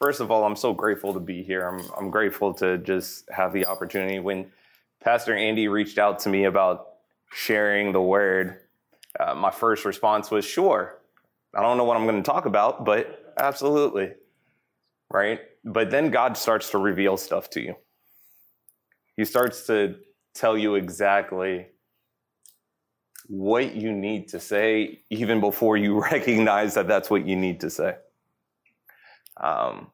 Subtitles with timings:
[0.00, 1.68] first of all, I'm so grateful to be here.
[1.68, 4.18] I'm, I'm grateful to just have the opportunity.
[4.18, 4.50] When
[5.02, 6.86] Pastor Andy reached out to me about
[7.32, 8.60] sharing the word,
[9.18, 10.98] uh, my first response was, sure.
[11.54, 14.12] I don't know what I'm going to talk about, but absolutely.
[15.12, 15.40] Right?
[15.64, 17.74] But then God starts to reveal stuff to you.
[19.16, 19.96] He starts to
[20.34, 21.66] tell you exactly
[23.26, 27.70] what you need to say, even before you recognize that that's what you need to
[27.70, 27.96] say.
[29.40, 29.90] Um,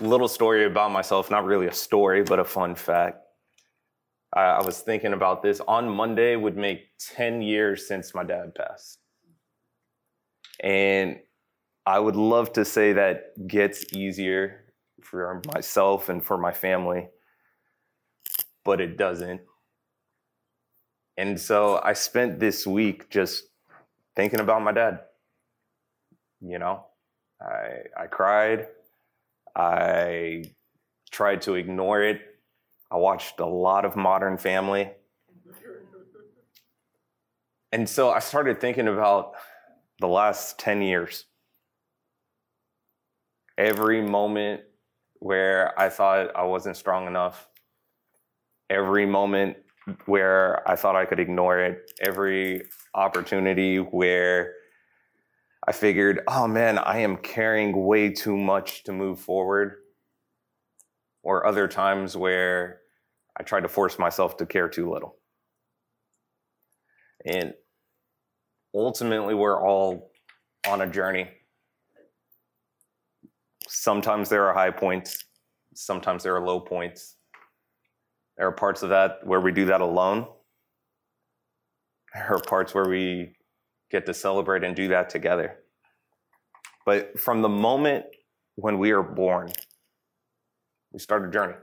[0.00, 3.18] little story about myself, not really a story, but a fun fact.
[4.32, 5.60] I, I was thinking about this.
[5.68, 6.80] On Monday would make
[7.14, 8.98] 10 years since my dad passed.
[10.60, 11.18] And
[11.86, 14.64] I would love to say that gets easier
[15.02, 17.08] for myself and for my family,
[18.64, 19.40] but it doesn't.
[21.16, 23.44] And so I spent this week just
[24.14, 25.00] thinking about my dad.
[26.40, 26.86] You know,
[27.42, 28.68] I, I cried.
[29.56, 30.44] I
[31.10, 32.20] tried to ignore it.
[32.90, 34.90] I watched a lot of Modern Family.
[37.72, 39.32] And so I started thinking about
[39.98, 41.24] the last 10 years.
[43.56, 44.60] Every moment
[45.20, 47.48] where I thought I wasn't strong enough,
[48.68, 49.56] every moment
[50.06, 52.62] where I thought I could ignore it, every
[52.94, 54.52] opportunity where
[55.66, 59.76] I figured, oh man, I am carrying way too much to move forward.
[61.22, 62.80] Or other times where
[63.38, 65.16] I tried to force myself to care too little.
[67.24, 67.54] And
[68.74, 70.10] ultimately, we're all
[70.66, 71.28] on a journey.
[73.68, 75.24] Sometimes there are high points,
[75.74, 77.16] sometimes there are low points.
[78.36, 80.26] There are parts of that where we do that alone.
[82.14, 83.34] There are parts where we
[83.92, 85.58] get to celebrate and do that together.
[86.84, 88.06] But from the moment
[88.56, 89.52] when we are born,
[90.92, 91.54] we start a journey.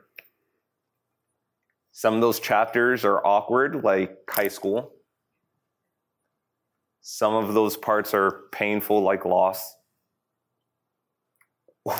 [1.91, 4.93] Some of those chapters are awkward, like high school.
[7.01, 9.75] Some of those parts are painful, like loss.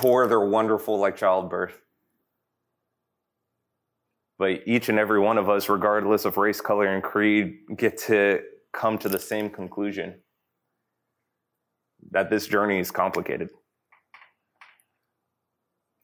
[0.04, 1.82] Or they're wonderful, like childbirth.
[4.38, 8.42] But each and every one of us, regardless of race, color, and creed, get to
[8.74, 10.16] come to the same conclusion
[12.12, 13.50] that this journey is complicated.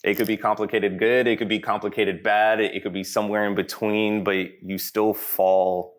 [0.04, 3.56] It could be complicated good, it could be complicated bad, it could be somewhere in
[3.56, 5.96] between, but you still fall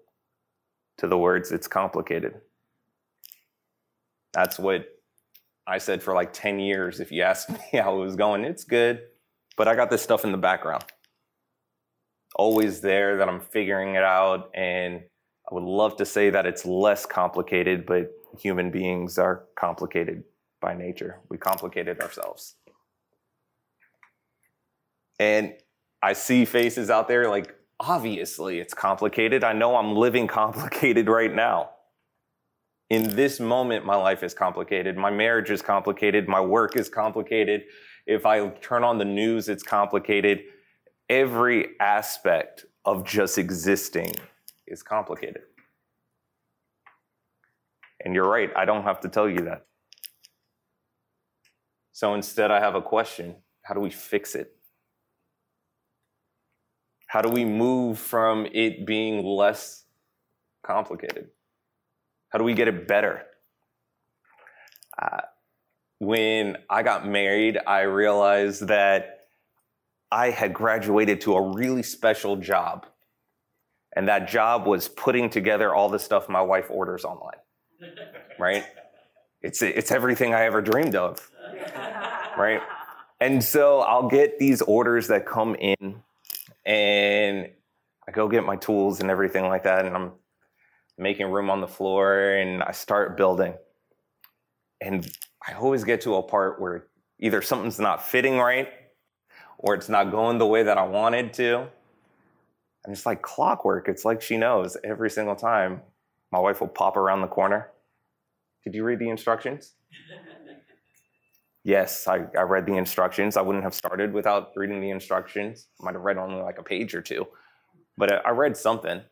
[0.98, 2.34] to the words it's complicated.
[4.32, 4.86] That's what
[5.66, 7.00] I said for like 10 years.
[7.00, 9.00] If you asked me how it was going, it's good,
[9.56, 10.84] but I got this stuff in the background.
[12.36, 15.00] Always there that I'm figuring it out, and
[15.50, 20.24] I would love to say that it's less complicated, but human beings are complicated
[20.60, 21.20] by nature.
[21.28, 22.56] We complicate it ourselves.
[25.18, 25.54] And
[26.02, 29.44] I see faces out there like, obviously it's complicated.
[29.44, 31.70] I know I'm living complicated right now.
[32.88, 34.96] In this moment, my life is complicated.
[34.96, 36.28] My marriage is complicated.
[36.28, 37.62] My work is complicated.
[38.06, 40.42] If I turn on the news, it's complicated.
[41.08, 44.12] Every aspect of just existing
[44.66, 45.42] is complicated.
[48.04, 49.66] And you're right, I don't have to tell you that.
[51.92, 54.56] So instead, I have a question How do we fix it?
[57.06, 59.84] How do we move from it being less
[60.62, 61.28] complicated?
[62.28, 63.22] How do we get it better?
[65.00, 65.22] Uh,
[65.98, 69.20] when I got married, I realized that
[70.10, 72.86] I had graduated to a really special job.
[73.96, 77.38] And that job was putting together all the stuff my wife orders online
[78.38, 78.64] right?
[79.42, 81.30] It's, it's everything I ever dreamed of,
[82.36, 82.60] right?
[83.20, 86.02] And so I'll get these orders that come in,
[86.64, 87.50] and
[88.08, 90.12] I go get my tools and everything like that, and I'm
[90.98, 93.54] making room on the floor, and I start building.
[94.80, 95.10] And
[95.46, 96.86] I always get to a part where
[97.18, 98.68] either something's not fitting right,
[99.58, 101.68] or it's not going the way that I wanted to.
[102.86, 103.88] And it's like clockwork.
[103.88, 105.82] It's like she knows every single time
[106.30, 107.70] my wife will pop around the corner.
[108.64, 109.74] Did you read the instructions?
[111.64, 113.36] yes, I, I read the instructions.
[113.36, 115.66] I wouldn't have started without reading the instructions.
[115.80, 117.26] I might have read only like a page or two,
[117.98, 119.02] but I read something.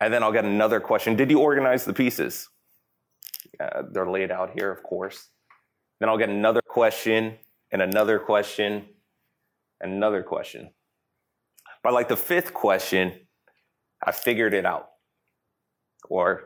[0.00, 2.48] And then I'll get another question Did you organize the pieces?
[3.60, 5.28] Uh, they're laid out here, of course.
[6.00, 7.36] Then I'll get another question
[7.70, 8.86] and another question
[9.82, 10.70] and another question.
[11.84, 13.12] By like the fifth question,
[14.02, 14.88] I figured it out
[16.08, 16.44] or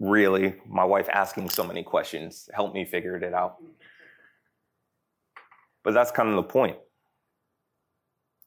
[0.00, 3.58] really my wife asking so many questions helped me figure it out
[5.84, 6.76] But that's kind of the point.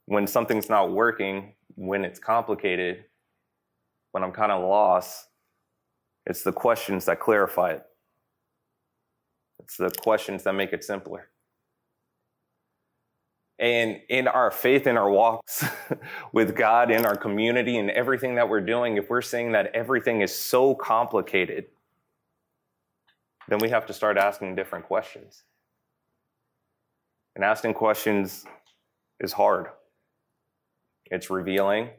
[0.05, 3.05] When something's not working, when it's complicated,
[4.11, 5.27] when I'm kind of lost,
[6.25, 7.83] it's the questions that clarify it.
[9.59, 11.29] It's the questions that make it simpler.
[13.57, 15.63] And in our faith, in our walks
[16.33, 20.21] with God, in our community, and everything that we're doing, if we're saying that everything
[20.21, 21.65] is so complicated,
[23.47, 25.43] then we have to start asking different questions.
[27.35, 28.45] And asking questions
[29.19, 29.67] is hard,
[31.11, 31.89] it's revealing.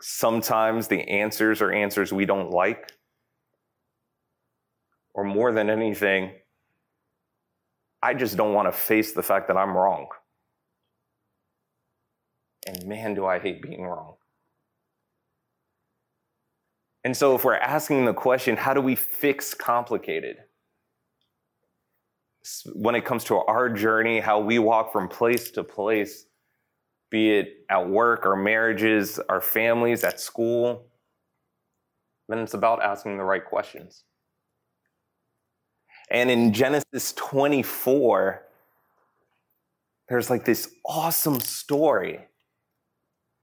[0.00, 2.92] Sometimes the answers are answers we don't like.
[5.14, 6.32] Or more than anything,
[8.04, 10.08] I just don't want to face the fact that I'm wrong.
[12.66, 14.16] And man, do I hate being wrong.
[17.02, 20.36] And so, if we're asking the question, how do we fix complicated?
[22.74, 26.26] When it comes to our journey, how we walk from place to place,
[27.10, 30.88] be it at work, our marriages, our families, at school,
[32.28, 34.04] then it's about asking the right questions.
[36.14, 38.40] And in Genesis 24,
[40.08, 42.20] there's like this awesome story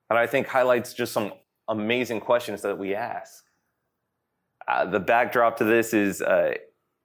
[0.07, 1.33] that I think highlights just some
[1.67, 3.43] amazing questions that we ask.
[4.65, 6.53] Uh, the backdrop to this is uh,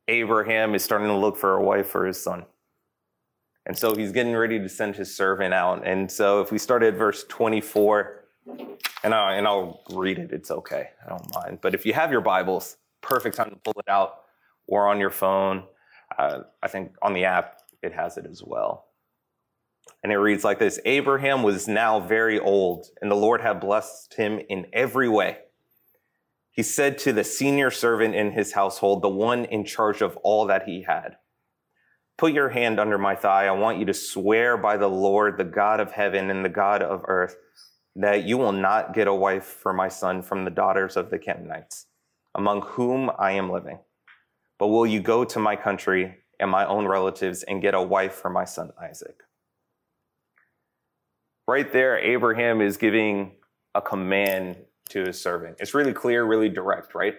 [0.07, 2.47] Abraham is starting to look for a wife for his son.
[3.67, 5.85] And so he's getting ready to send his servant out.
[5.85, 8.25] And so if we start at verse 24,
[9.03, 10.91] and, I, and I'll read it, it's okay.
[11.05, 11.59] I don't mind.
[11.61, 14.25] But if you have your Bibles, perfect time to pull it out
[14.67, 15.65] or on your phone.
[16.19, 18.87] Uh, I think on the app it has it as well.
[20.03, 24.15] And it reads like this Abraham was now very old, and the Lord had blessed
[24.15, 25.39] him in every way.
[26.51, 30.47] He said to the senior servant in his household, the one in charge of all
[30.47, 31.17] that he had,
[32.17, 33.47] Put your hand under my thigh.
[33.47, 36.83] I want you to swear by the Lord, the God of heaven and the God
[36.83, 37.37] of earth,
[37.95, 41.19] that you will not get a wife for my son from the daughters of the
[41.19, 41.87] Canaanites,
[42.35, 43.81] among whom I am living
[44.58, 48.14] but will you go to my country and my own relatives and get a wife
[48.14, 49.23] for my son Isaac?
[51.49, 53.32] Right there, Abraham is giving
[53.75, 54.56] a command
[54.88, 55.56] to his servant.
[55.61, 57.14] It's really clear, really direct, right?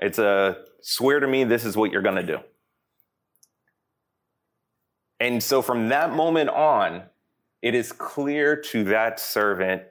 [0.00, 2.38] It's a swear to me, this is what you're going to do.
[5.20, 7.02] And so from that moment on,
[7.62, 9.82] it is clear to that servant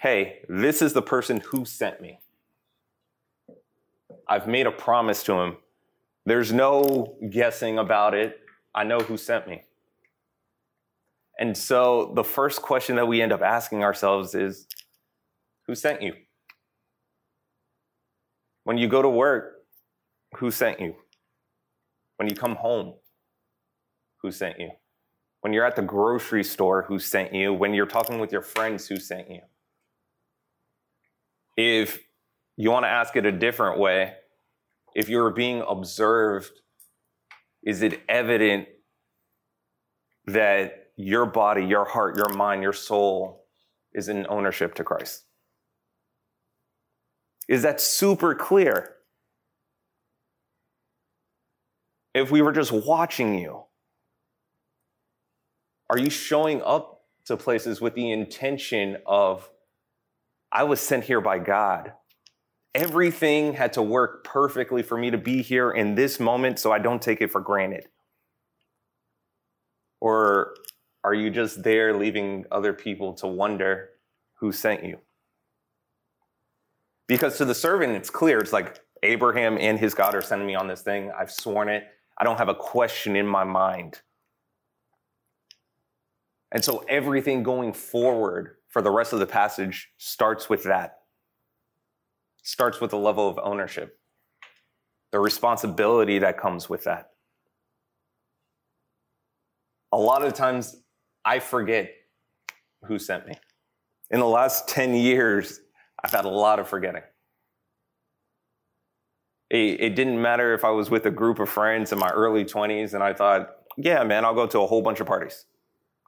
[0.00, 2.18] hey, this is the person who sent me.
[4.32, 5.58] I've made a promise to him.
[6.24, 8.40] There's no guessing about it.
[8.74, 9.60] I know who sent me.
[11.38, 14.66] And so the first question that we end up asking ourselves is
[15.66, 16.14] Who sent you?
[18.64, 19.64] When you go to work,
[20.38, 20.94] who sent you?
[22.16, 22.94] When you come home,
[24.22, 24.70] who sent you?
[25.42, 27.52] When you're at the grocery store, who sent you?
[27.52, 29.40] When you're talking with your friends, who sent you?
[31.54, 32.00] If
[32.56, 34.14] you want to ask it a different way,
[34.94, 36.52] if you're being observed,
[37.62, 38.68] is it evident
[40.26, 43.46] that your body, your heart, your mind, your soul
[43.92, 45.24] is in ownership to Christ?
[47.48, 48.96] Is that super clear?
[52.14, 53.64] If we were just watching you,
[55.88, 59.48] are you showing up to places with the intention of,
[60.50, 61.92] I was sent here by God?
[62.74, 66.78] Everything had to work perfectly for me to be here in this moment, so I
[66.78, 67.88] don't take it for granted.
[70.00, 70.54] Or
[71.04, 73.90] are you just there leaving other people to wonder
[74.34, 74.98] who sent you?
[77.06, 78.38] Because to the servant, it's clear.
[78.38, 81.12] It's like Abraham and his God are sending me on this thing.
[81.16, 81.84] I've sworn it.
[82.16, 84.00] I don't have a question in my mind.
[86.52, 91.01] And so everything going forward for the rest of the passage starts with that
[92.42, 93.98] starts with a level of ownership,
[95.12, 97.10] the responsibility that comes with that.
[99.92, 100.76] A lot of times
[101.24, 101.90] I forget
[102.82, 103.34] who sent me.
[104.10, 105.60] In the last 10 years,
[106.02, 107.02] I've had a lot of forgetting.
[109.50, 112.44] It, it, didn't matter if I was with a group of friends in my early
[112.44, 115.44] 20s and I thought, yeah, man, I'll go to a whole bunch of parties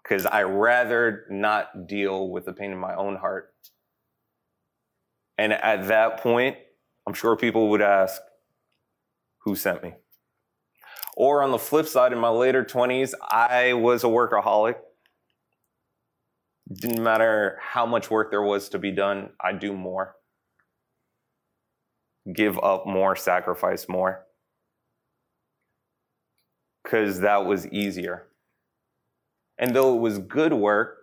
[0.03, 3.53] because I rather not deal with the pain in my own heart
[5.39, 6.57] and at that point,
[7.07, 8.21] I'm sure people would ask,
[9.45, 9.95] Who sent me?
[11.17, 14.77] Or on the flip side, in my later 20s, I was a workaholic.
[16.73, 20.17] Didn't matter how much work there was to be done, I'd do more.
[22.35, 24.25] Give up more, sacrifice more.
[26.85, 28.29] because that was easier.
[29.59, 30.97] And though it was good work,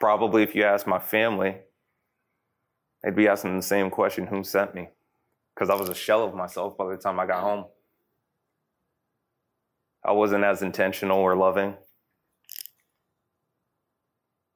[0.00, 1.58] probably if you ask my family,
[3.02, 4.88] they'd be asking the same question who sent me?
[5.54, 7.66] Because I was a shell of myself by the time I got home.
[10.04, 11.76] I wasn't as intentional or loving.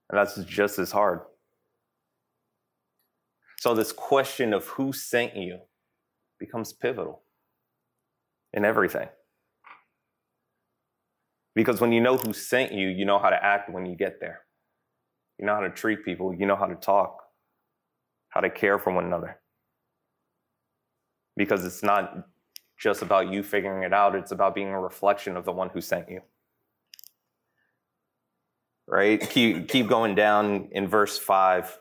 [0.09, 1.21] And that's just as hard.
[3.59, 5.59] So, this question of who sent you
[6.39, 7.23] becomes pivotal
[8.53, 9.09] in everything.
[11.55, 14.21] Because when you know who sent you, you know how to act when you get
[14.21, 14.43] there.
[15.39, 17.26] You know how to treat people, you know how to talk,
[18.37, 19.39] how to care for one another.
[21.39, 22.29] Because it's not
[22.79, 25.81] just about you figuring it out, it's about being a reflection of the one who
[25.81, 26.21] sent you.
[28.87, 29.19] Right?
[29.19, 31.79] Keep, keep going down in verse 5.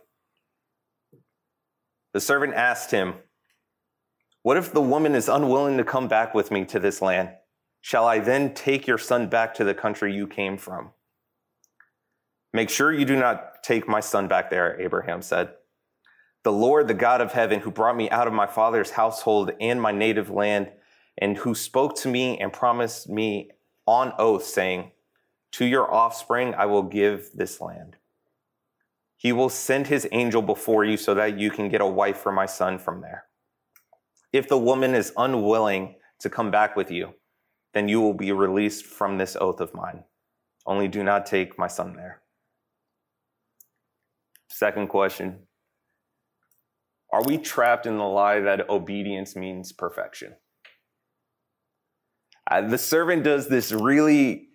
[2.14, 3.16] The servant asked him,
[4.44, 7.32] What if the woman is unwilling to come back with me to this land?
[7.82, 10.92] Shall I then take your son back to the country you came from?
[12.54, 15.50] Make sure you do not take my son back there, Abraham said.
[16.46, 19.82] The Lord, the God of heaven, who brought me out of my father's household and
[19.82, 20.70] my native land,
[21.18, 23.50] and who spoke to me and promised me
[23.88, 24.92] on oath, saying,
[25.54, 27.96] To your offspring I will give this land.
[29.18, 32.32] He will send his angel before you so that you can get a wife for
[32.32, 33.24] my son from there.
[34.32, 37.16] If the woman is unwilling to come back with you,
[37.74, 40.04] then you will be released from this oath of mine.
[40.68, 42.22] Only do not take my son there.
[44.48, 45.40] Second question
[47.16, 50.36] Are we trapped in the lie that obedience means perfection?
[52.52, 54.50] Uh, the servant does this really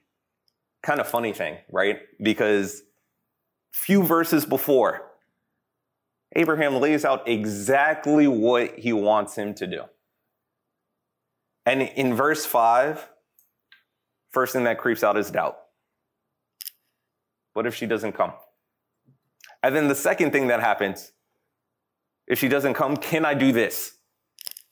[0.83, 2.01] kind of funny thing, right?
[2.23, 2.83] Because
[3.73, 5.11] few verses before,
[6.37, 9.85] Abraham lays out exactly what he wants him to do.
[11.65, 13.09] And in verse 5,
[14.33, 15.57] first thing that creeps out is doubt.
[17.55, 18.35] What if she doesn't come?
[19.63, 21.13] And then the second thing that happens,
[22.31, 23.97] if she doesn't come, can I do this?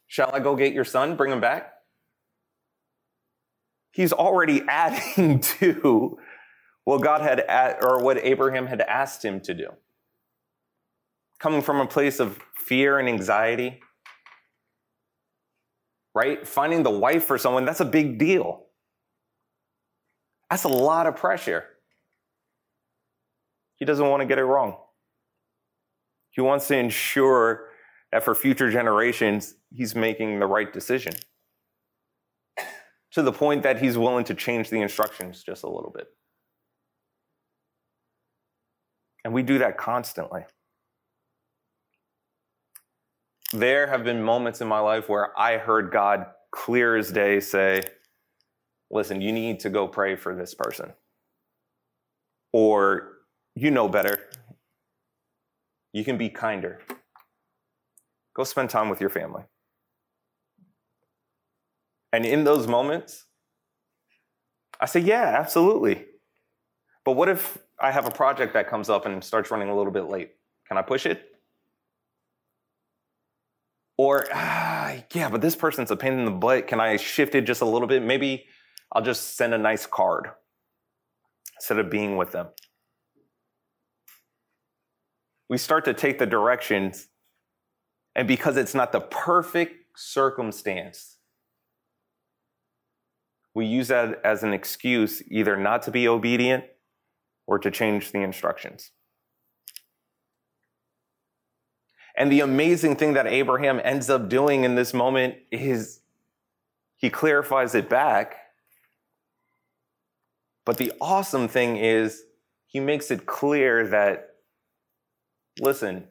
[0.07, 1.73] Shall I go get your son, bring him back?
[3.91, 6.19] He's already adding to
[6.85, 7.45] what God had,
[7.83, 9.71] or what Abraham had asked him to do.
[11.41, 13.81] Coming from a place of fear and anxiety,
[16.15, 16.47] right?
[16.47, 18.67] Finding the wife for someone, that's a big deal.
[20.49, 21.65] That's a lot of pressure.
[23.77, 24.77] He doesn't want to get it wrong.
[26.31, 27.69] He wants to ensure
[28.13, 31.15] that for future generations, he's making the right decision.
[33.13, 36.09] To the point that he's willing to change the instructions just a little bit.
[39.25, 40.43] And we do that constantly.
[43.53, 47.83] There have been moments in my life where I heard God clear as day say,
[48.91, 50.93] Listen, you need to go pray for this person.
[52.53, 53.19] Or
[53.55, 54.19] you know better.
[55.93, 56.81] You can be kinder.
[58.35, 59.43] Go spend time with your family.
[62.13, 63.27] And in those moments,
[64.81, 66.07] I say, Yeah, absolutely.
[67.05, 69.93] But what if I have a project that comes up and starts running a little
[69.93, 70.33] bit late.
[70.67, 71.23] Can I push it?
[73.97, 76.67] Or, ah, yeah, but this person's a pain in the butt.
[76.67, 78.03] Can I shift it just a little bit?
[78.03, 78.47] Maybe
[78.93, 80.29] I'll just send a nice card
[81.57, 82.49] instead of being with them.
[85.49, 87.09] We start to take the directions,
[88.15, 91.17] and because it's not the perfect circumstance,
[93.55, 96.65] we use that as an excuse either not to be obedient
[97.47, 98.93] or to change the instructions.
[102.17, 106.01] And the amazing thing that Abraham ends up doing in this moment is
[106.97, 108.37] he clarifies it back.
[110.65, 112.25] But the awesome thing is
[112.67, 114.35] he makes it clear that,
[115.61, 116.09] listen,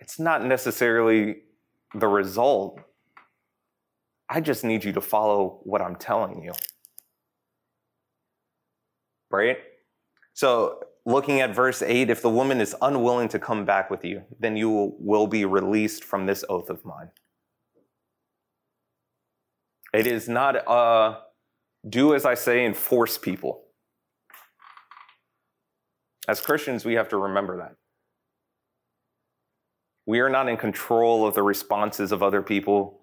[0.00, 1.36] it's not necessarily
[1.94, 2.80] the result.
[4.28, 6.52] I just need you to follow what I'm telling you.
[9.30, 9.58] Right?
[10.34, 14.22] So, looking at verse 8, if the woman is unwilling to come back with you,
[14.38, 17.10] then you will be released from this oath of mine.
[19.92, 21.18] It is not uh,
[21.88, 23.64] do as I say and force people.
[26.28, 27.76] As Christians, we have to remember that.
[30.06, 33.00] We are not in control of the responses of other people.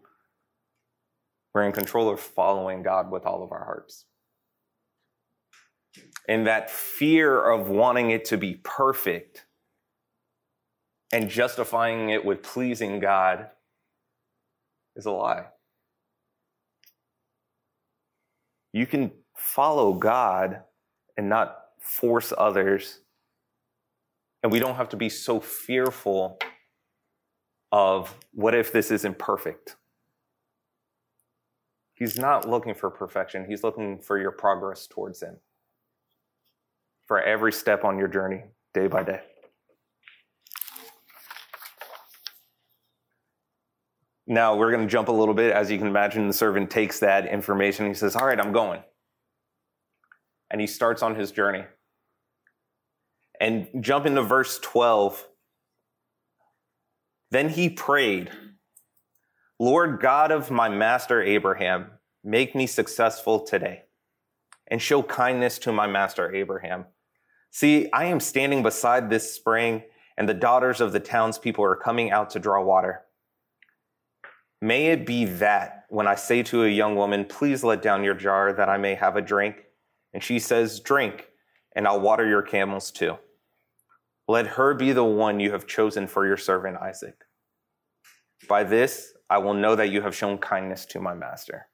[1.53, 4.05] We're in control of following God with all of our hearts
[6.29, 9.45] and that fear of wanting it to be perfect
[11.11, 13.47] and justifying it with pleasing God
[14.95, 15.45] is a lie.
[18.73, 20.61] You can follow God
[21.17, 22.99] and not force others.
[24.43, 26.37] And we don't have to be so fearful
[27.71, 29.75] of what if this isn't perfect?
[31.93, 35.37] He's not looking for perfection, He's looking for your progress towards Him
[37.09, 39.21] for every step on your journey, day by day.
[44.27, 45.51] Now we're going to jump a little bit.
[45.51, 47.87] As you can imagine, the servant takes that information.
[47.87, 48.83] He says, All right, I'm going.
[50.51, 51.63] And he starts on his journey.
[53.41, 55.27] And jump into verse 12.
[57.31, 58.31] Then he prayed,
[59.59, 61.91] Lord God of my master Abraham,
[62.23, 63.83] make me successful today
[64.67, 66.85] and show kindness to my master Abraham.
[67.51, 69.83] See, I am standing beside this spring,
[70.17, 73.01] and the daughters of the townspeople are coming out to draw water.
[74.61, 78.13] May it be that when I say to a young woman, Please let down your
[78.13, 79.65] jar that I may have a drink,
[80.13, 81.27] and she says, Drink,
[81.75, 83.17] and I'll water your camels too.
[84.29, 87.15] Let her be the one you have chosen for your servant Isaac.
[88.47, 91.65] By this I will know that you have shown kindness to my master.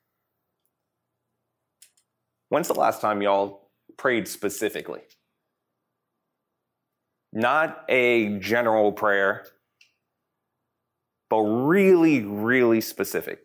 [2.48, 5.02] When's the last time y'all prayed specifically?
[7.34, 9.46] Not a general prayer,
[11.30, 13.40] but really, really specific.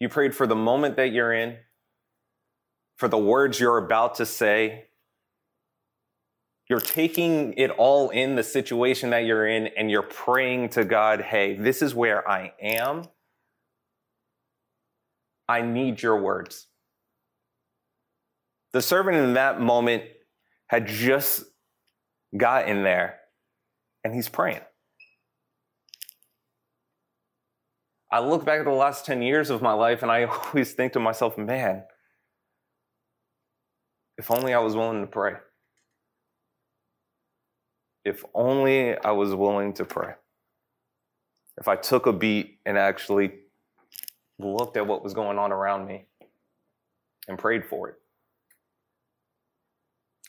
[0.00, 1.58] You prayed for the moment that you're in,
[2.96, 4.87] for the words you're about to say.
[6.68, 11.22] You're taking it all in the situation that you're in and you're praying to God,
[11.22, 13.04] hey, this is where I am.
[15.48, 16.66] I need your words.
[18.74, 20.04] The servant in that moment
[20.66, 21.44] had just
[22.36, 23.18] got in there
[24.04, 24.60] and he's praying.
[28.12, 30.92] I look back at the last 10 years of my life and I always think
[30.92, 31.84] to myself, man,
[34.18, 35.34] if only I was willing to pray.
[38.08, 40.14] If only I was willing to pray.
[41.58, 43.32] If I took a beat and actually
[44.38, 46.06] looked at what was going on around me
[47.26, 47.96] and prayed for it.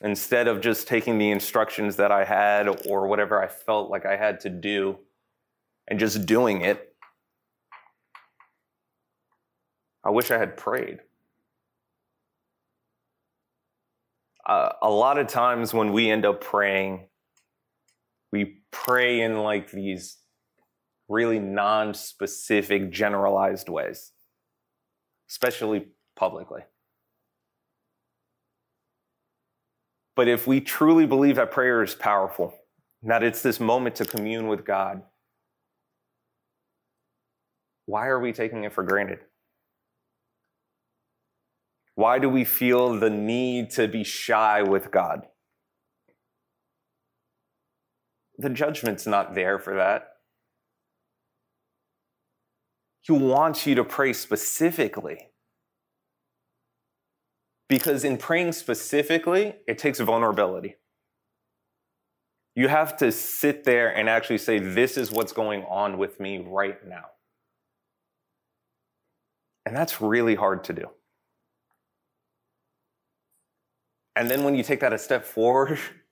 [0.01, 4.15] Instead of just taking the instructions that I had or whatever I felt like I
[4.15, 4.97] had to do
[5.87, 6.85] and just doing it
[10.03, 10.99] I wish I had prayed.
[14.45, 17.08] Uh, a lot of times when we end up praying,
[18.31, 20.17] we pray in like these
[21.07, 24.11] really non specific, generalized ways,
[25.29, 26.61] especially publicly.
[30.15, 32.53] But if we truly believe that prayer is powerful,
[33.03, 35.01] that it's this moment to commune with God,
[37.85, 39.19] why are we taking it for granted?
[41.95, 45.25] Why do we feel the need to be shy with God?
[48.39, 50.13] The judgment's not there for that.
[53.01, 55.27] He wants you to pray specifically.
[57.67, 60.77] Because in praying specifically, it takes vulnerability.
[62.55, 66.39] You have to sit there and actually say, This is what's going on with me
[66.39, 67.05] right now.
[69.65, 70.85] And that's really hard to do.
[74.15, 75.77] And then when you take that a step forward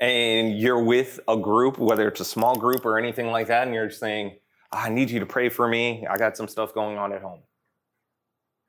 [0.00, 3.74] and you're with a group, whether it's a small group or anything like that, and
[3.74, 4.38] you're saying,
[4.72, 6.06] I need you to pray for me.
[6.08, 7.40] I got some stuff going on at home.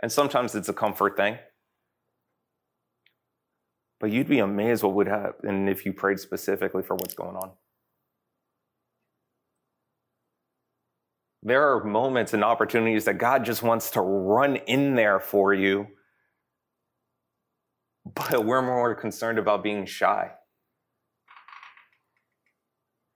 [0.01, 1.37] And sometimes it's a comfort thing.
[3.99, 7.51] But you'd be amazed what would happen if you prayed specifically for what's going on.
[11.43, 15.87] There are moments and opportunities that God just wants to run in there for you
[18.15, 20.31] but we're more concerned about being shy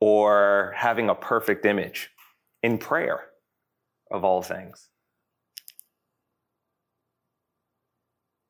[0.06, 2.12] or having a perfect image
[2.62, 3.26] in prayer
[4.12, 4.90] of all things.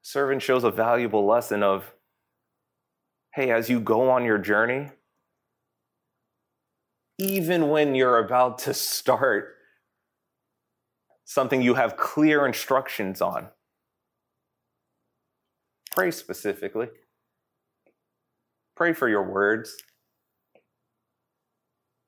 [0.02, 1.94] Servant shows a valuable lesson of
[3.36, 4.90] hey, as you go on your journey,
[7.18, 9.56] even when you're about to start
[11.24, 13.48] something you have clear instructions on,
[15.96, 16.90] Pray specifically.
[18.76, 19.78] Pray for your words.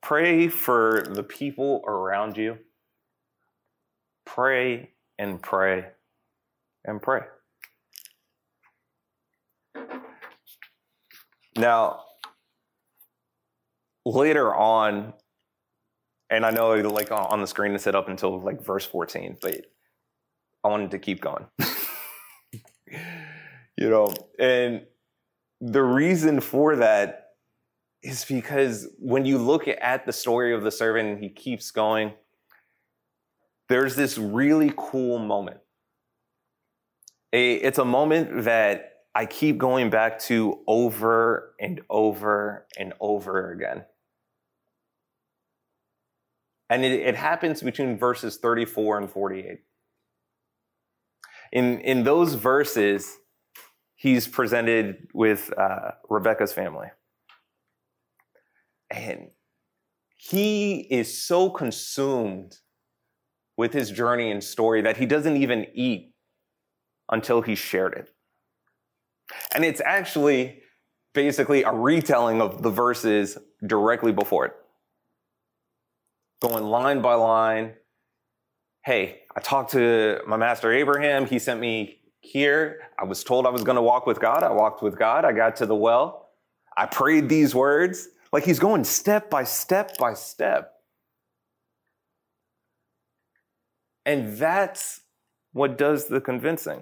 [0.08, 2.60] Pray for the people around you.
[4.26, 5.88] Pray and pray
[6.86, 7.24] and pray.
[11.58, 12.06] Now,
[14.06, 15.12] later on,
[16.30, 19.60] and I know like on the screen it said up until like verse 14, but
[20.64, 21.48] I wanted to keep going.
[23.78, 24.84] you know, and
[25.60, 27.27] the reason for that
[28.04, 32.14] is because when you look at the story of the servant, he keeps going,
[33.70, 35.58] there's this really cool moment.
[37.34, 43.84] It's a moment that I keep going back to over and over and over again.
[46.70, 49.60] And it, it happens between verses 34 and 48.
[51.52, 53.18] In, in those verses,
[53.96, 56.88] he's presented with uh, Rebecca's family.
[58.90, 59.30] And
[60.16, 62.58] he is so consumed
[63.58, 66.14] with his journey and story that he doesn't even eat
[67.12, 68.10] until he shared it.
[69.54, 70.62] And it's actually
[71.14, 74.54] basically a retelling of the verses directly before it
[76.42, 77.74] going line by line.
[78.86, 81.26] Hey, I talked to my master Abraham.
[81.26, 82.82] He sent me here.
[83.00, 84.44] I was told I was going to walk with God.
[84.44, 85.26] I walked with God.
[85.26, 86.30] I got to the well.
[86.76, 88.08] I prayed these words.
[88.32, 90.74] Like he's going step by step by step.
[94.06, 95.02] And that's
[95.52, 96.82] what does the convincing.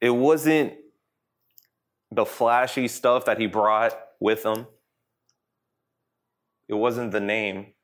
[0.00, 0.74] It wasn't
[2.10, 4.66] the flashy stuff that he brought with him.
[6.68, 7.74] It wasn't the name,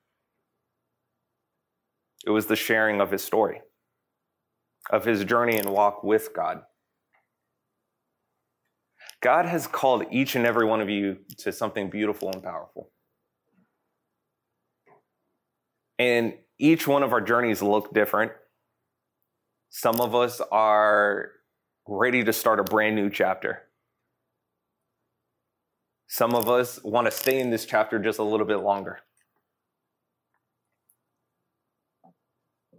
[2.26, 3.60] it was the sharing of his story,
[4.90, 6.62] of his journey and walk with God.
[9.22, 12.90] God has called each and every one of you to something beautiful and powerful.
[15.98, 18.32] And each one of our journeys look different.
[19.70, 21.30] Some of us are
[21.86, 23.62] ready to start a brand new chapter.
[26.08, 28.98] Some of us want to stay in this chapter just a little bit longer.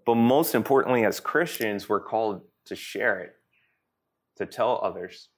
[0.06, 3.34] But most importantly, as Christians, we're called to share it,
[4.38, 5.30] to tell others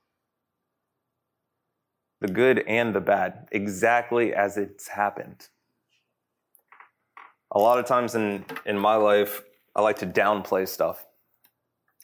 [2.21, 5.47] the good and the bad, exactly as it's happened.
[7.51, 9.43] A lot of times in, in my life,
[9.75, 11.05] I like to downplay stuff.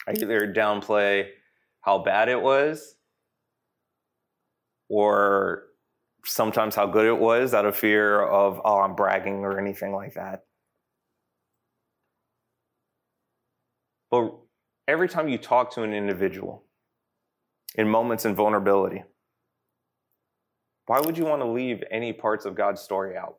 [0.08, 1.30] I either downplay
[1.82, 2.96] how bad it was
[4.90, 5.64] or
[6.26, 10.14] sometimes how good it was out of fear of, oh, I'm bragging or anything like
[10.16, 10.44] that.
[14.10, 14.36] But
[14.88, 16.66] every time you talk to an individual
[17.76, 19.04] in moments in vulnerability,
[20.92, 23.38] why would you want to leave any parts of God's story out?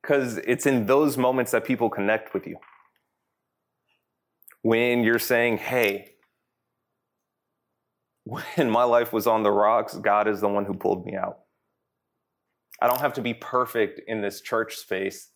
[0.00, 2.58] Because it's in those moments that people connect with you.
[4.62, 6.12] When you're saying, hey,
[8.22, 11.38] when my life was on the rocks, God is the one who pulled me out.
[12.80, 15.30] I don't have to be perfect in this church space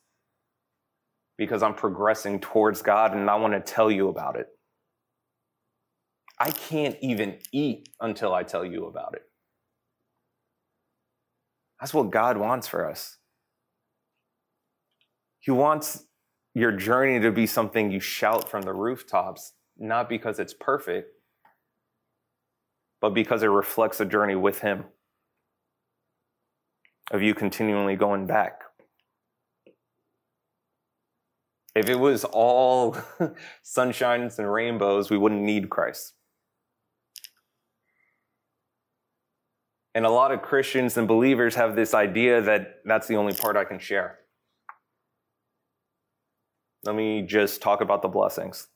[1.37, 4.47] because I'm progressing towards God and I want to tell you about it.
[6.38, 9.23] I can't even eat until I tell you about it.
[11.81, 13.18] That's what God wants for us.
[15.40, 16.07] He wants
[16.55, 21.11] your journey to be something you shout from the rooftops, not because it's perfect,
[23.01, 24.85] but because it reflects a journey with Him
[27.11, 28.62] of you continually going back.
[31.75, 32.97] If it was all
[33.64, 36.13] sunshines and rainbows, we wouldn't need Christ.
[39.94, 43.57] And a lot of Christians and believers have this idea that that's the only part
[43.57, 44.18] I can share.
[46.85, 48.66] Let me just talk about the blessings.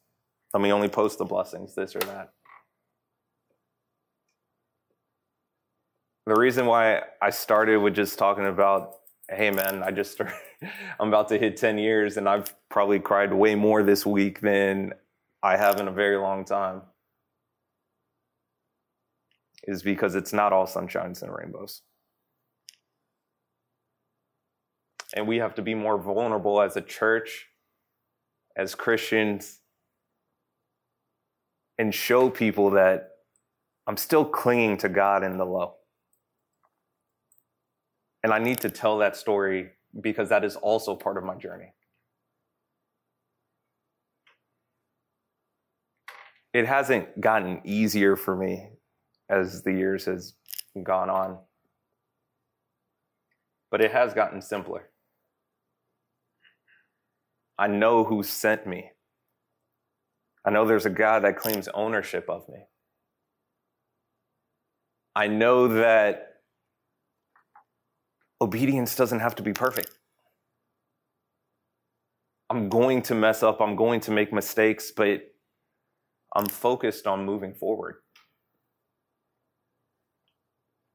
[0.55, 2.33] Let me only post the blessings, this or that.
[6.27, 8.97] The reason why I started with just talking about,
[9.29, 10.35] hey man, I just started,
[11.01, 14.93] I'm about to hit 10 years and I've probably cried way more this week than
[15.43, 16.83] I have in a very long time
[19.69, 21.83] is because it's not all sunshines and rainbows.
[25.15, 27.49] And we have to be more vulnerable as a church,
[28.57, 29.61] as Christians,
[31.79, 33.11] and show people that
[33.87, 35.75] I'm still clinging to God in the low.
[38.23, 41.75] And I need to tell that story because that is also part of my journey.
[46.55, 48.78] It hasn't gotten easier for me
[49.29, 50.35] as the years has
[50.83, 51.39] gone on.
[53.71, 54.89] But it has gotten simpler.
[57.59, 58.93] I know who sent me.
[60.45, 62.61] I know there's a God that claims ownership of me.
[65.15, 66.37] I know that
[68.41, 69.91] obedience doesn't have to be perfect.
[72.49, 75.21] I'm going to mess up, I'm going to make mistakes, but
[76.35, 77.97] I'm focused on moving forward.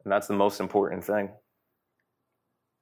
[0.03, 1.29] And that's the most important thing.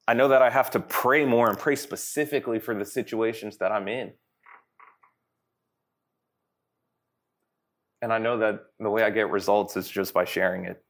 [0.07, 3.71] I know that I have to pray more and pray specifically for the situations that
[3.71, 4.13] I'm in.
[8.01, 10.84] And I know that the way I get results is just by sharing it.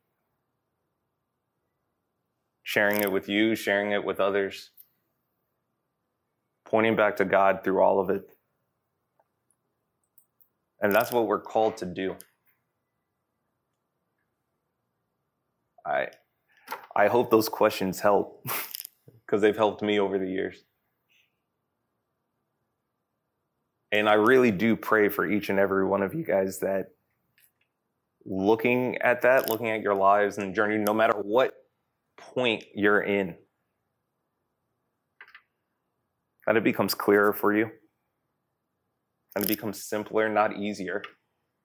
[2.63, 4.71] Sharing it with you, sharing it with others,
[6.65, 8.23] pointing back to God through all of it.
[10.79, 12.15] And that's what we're called to do.
[15.85, 16.07] I
[16.95, 18.45] I hope those questions help
[19.25, 20.63] because they've helped me over the years.
[23.91, 26.87] And I really do pray for each and every one of you guys that
[28.25, 31.53] looking at that, looking at your lives and journey, no matter what
[32.17, 33.35] point you're in,
[36.45, 37.69] that it becomes clearer for you.
[39.35, 41.01] And it becomes simpler, not easier,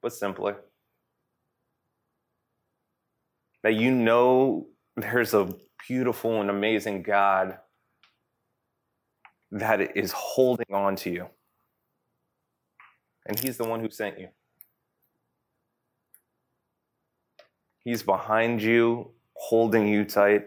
[0.03, 0.63] but simpler.
[3.63, 5.49] That you know there's a
[5.87, 7.59] beautiful and amazing God
[9.53, 11.27] that is holding on to you.
[13.27, 14.29] And He's the one who sent you.
[17.85, 20.45] He's behind you, holding you tight.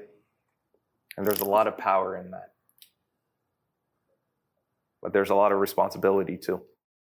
[1.16, 2.54] And there's a lot of power in that.
[5.02, 6.62] But there's a lot of responsibility too.